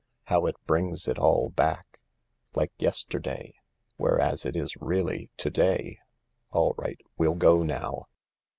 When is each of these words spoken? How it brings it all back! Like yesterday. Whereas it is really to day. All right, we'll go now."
How 0.23 0.47
it 0.47 0.55
brings 0.65 1.07
it 1.07 1.19
all 1.19 1.49
back! 1.49 1.99
Like 2.55 2.71
yesterday. 2.79 3.53
Whereas 3.97 4.47
it 4.47 4.55
is 4.55 4.75
really 4.77 5.29
to 5.37 5.51
day. 5.51 5.99
All 6.49 6.73
right, 6.75 6.99
we'll 7.19 7.35
go 7.35 7.61
now." 7.61 8.07